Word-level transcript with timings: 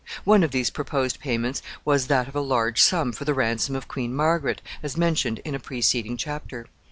One 0.23 0.41
of 0.41 0.49
these 0.49 0.71
proposed 0.71 1.19
payments 1.19 1.61
was 1.85 2.07
that 2.07 2.27
of 2.27 2.35
a 2.35 2.41
large 2.41 2.81
sum 2.81 3.11
for 3.11 3.23
the 3.23 3.35
ransom 3.35 3.75
of 3.75 3.87
Queen 3.87 4.15
Margaret, 4.15 4.59
as 4.81 4.97
mentioned 4.97 5.37
in 5.45 5.53
a 5.53 5.59
preceding 5.59 6.17
chapter. 6.17 6.65